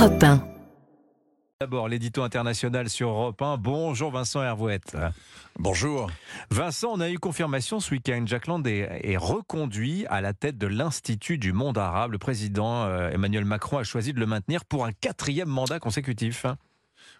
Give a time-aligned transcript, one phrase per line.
[0.00, 0.42] Europe 1.
[1.60, 3.58] D'abord, l'édito international sur Europe 1.
[3.58, 4.96] Bonjour Vincent Hervouette.
[5.58, 6.10] Bonjour.
[6.50, 8.22] Vincent, on a eu confirmation ce week-end.
[8.24, 12.12] Jack Land est, est reconduit à la tête de l'Institut du monde arabe.
[12.12, 16.46] Le président euh, Emmanuel Macron a choisi de le maintenir pour un quatrième mandat consécutif.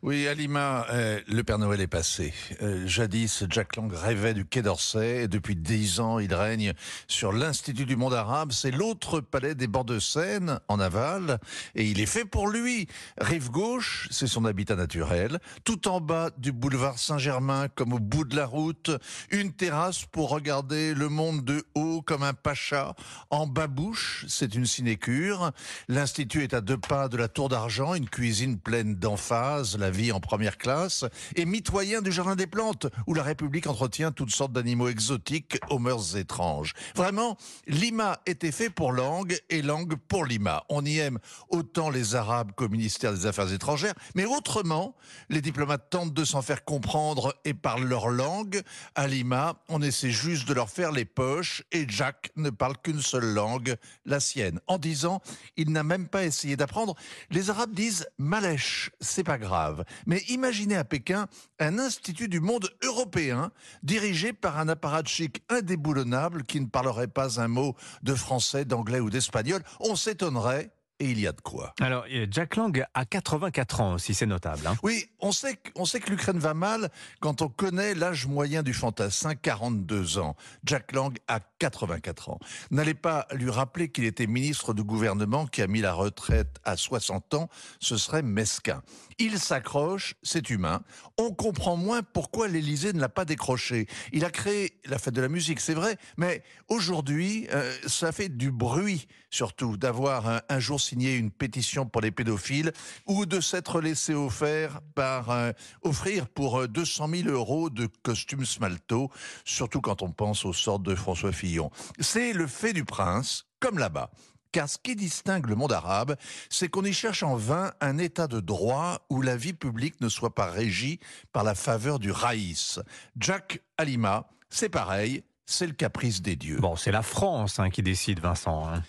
[0.00, 2.32] Oui, Alima, euh, le Père Noël est passé.
[2.62, 5.24] Euh, jadis, Jack Lang rêvait du Quai d'Orsay.
[5.24, 6.72] Et depuis dix ans, il règne
[7.08, 8.52] sur l'Institut du monde arabe.
[8.52, 11.40] C'est l'autre palais des bords de Seine, en aval.
[11.74, 12.86] Et il est fait pour lui.
[13.20, 15.40] Rive gauche, c'est son habitat naturel.
[15.64, 18.92] Tout en bas du boulevard Saint-Germain, comme au bout de la route.
[19.32, 22.94] Une terrasse pour regarder le monde de haut comme un pacha.
[23.30, 25.50] En bas-bouche, c'est une sinécure.
[25.88, 30.20] L'Institut est à deux pas de la Tour d'Argent, une cuisine pleine d'emphase, vie en
[30.20, 31.04] première classe,
[31.36, 35.78] et mitoyen du Jardin des Plantes, où la République entretient toutes sortes d'animaux exotiques aux
[35.78, 36.74] mœurs étranges.
[36.94, 40.64] Vraiment, Lima était fait pour langue et langue pour Lima.
[40.68, 41.18] On y aime
[41.50, 44.96] autant les Arabes qu'au ministère des Affaires étrangères, mais autrement,
[45.28, 48.62] les diplomates tentent de s'en faire comprendre et parlent leur langue.
[48.94, 53.02] À Lima, on essaie juste de leur faire les poches, et Jack ne parle qu'une
[53.02, 54.60] seule langue, la sienne.
[54.66, 55.20] En disant,
[55.56, 56.94] il n'a même pas essayé d'apprendre.
[57.30, 59.77] Les Arabes disent malèche, c'est pas grave.
[60.06, 61.26] Mais imaginez à Pékin
[61.58, 63.50] un institut du monde européen
[63.82, 69.10] dirigé par un apparatchik indéboulonnable qui ne parlerait pas un mot de français, d'anglais ou
[69.10, 69.62] d'espagnol.
[69.80, 71.74] On s'étonnerait et il y a de quoi.
[71.80, 74.66] Alors, euh, Jack Lang a 84 ans aussi, c'est notable.
[74.66, 74.76] Hein.
[74.82, 78.62] Oui, on sait, que- on sait que l'Ukraine va mal quand on connaît l'âge moyen
[78.62, 80.34] du fantassin, 42 ans.
[80.64, 82.38] Jack Lang a 84 ans.
[82.70, 86.76] N'allez pas lui rappeler qu'il était ministre du gouvernement qui a mis la retraite à
[86.76, 87.48] 60 ans,
[87.80, 88.82] ce serait mesquin.
[89.18, 90.82] Il s'accroche, c'est humain.
[91.16, 93.86] On comprend moins pourquoi l'Élysée ne l'a pas décroché.
[94.12, 98.28] Il a créé la fête de la musique, c'est vrai, mais aujourd'hui, euh, ça fait
[98.28, 102.72] du bruit surtout d'avoir un, un jour signé une pétition pour les pédophiles
[103.06, 108.46] ou de s'être laissé offert par euh, offrir pour euh, 200 000 euros de costumes
[108.46, 109.10] smalto,
[109.44, 111.70] surtout quand on pense au sort de François Fillon.
[112.00, 114.10] C'est le fait du prince, comme là-bas.
[114.50, 116.16] Car ce qui distingue le monde arabe,
[116.48, 120.08] c'est qu'on y cherche en vain un état de droit où la vie publique ne
[120.08, 121.00] soit pas régie
[121.32, 122.80] par la faveur du raïs.
[123.18, 126.56] Jack Alima, c'est pareil, c'est le caprice des dieux.
[126.60, 128.66] Bon, c'est la France hein, qui décide, Vincent.
[128.66, 128.82] hein.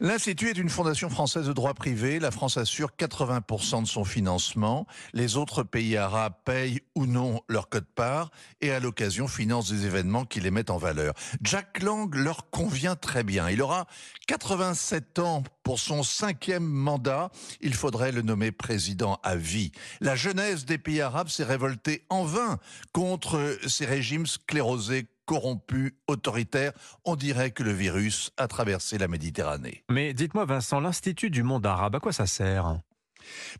[0.00, 2.20] L'Institut est une fondation française de droit privé.
[2.20, 4.86] La France assure 80% de son financement.
[5.12, 10.24] Les autres pays arabes payent ou non leur code-part et à l'occasion financent des événements
[10.24, 11.14] qui les mettent en valeur.
[11.42, 13.50] Jack Lang leur convient très bien.
[13.50, 13.88] Il aura
[14.28, 17.32] 87 ans pour son cinquième mandat.
[17.60, 19.72] Il faudrait le nommer président à vie.
[20.00, 22.60] La jeunesse des pays arabes s'est révoltée en vain
[22.92, 26.72] contre ces régimes sclérosés corrompus, autoritaires.
[27.04, 29.84] On dirait que le virus a traversé la Méditerranée.
[29.90, 32.80] Mais dites-moi, Vincent, l'Institut du monde arabe, à quoi ça sert?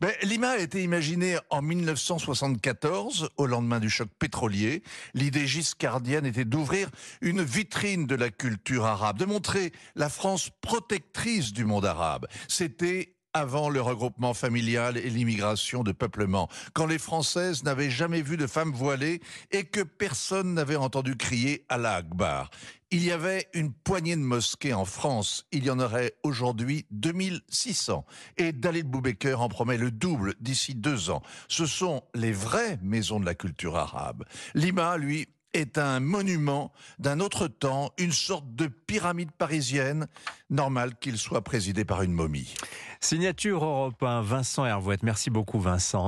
[0.01, 4.81] Ben, Lima a été imaginé en 1974, au lendemain du choc pétrolier.
[5.13, 6.89] L'idée giscardienne était d'ouvrir
[7.21, 12.25] une vitrine de la culture arabe, de montrer la France protectrice du monde arabe.
[12.47, 18.37] C'était avant le regroupement familial et l'immigration de peuplement, quand les Françaises n'avaient jamais vu
[18.37, 22.49] de femmes voilées et que personne n'avait entendu crier Allah Akbar.
[22.91, 25.45] Il y avait une poignée de mosquées en France.
[25.51, 28.03] Il y en aurait aujourd'hui 2600.
[28.37, 31.21] Et Dalil Boubaker en promet le double d'ici deux ans.
[31.47, 34.25] Ce sont les vraies maisons de la culture arabe.
[34.55, 40.07] Lima, lui, est un monument d'un autre temps, une sorte de pyramide parisienne.
[40.49, 42.55] Normal qu'il soit présidé par une momie.
[42.99, 45.03] Signature Europe 1, Vincent Hervouette.
[45.03, 46.07] Merci beaucoup, Vincent.